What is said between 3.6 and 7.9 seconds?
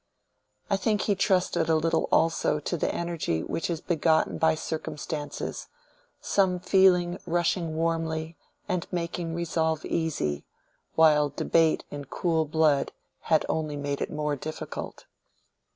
is begotten by circumstances—some feeling rushing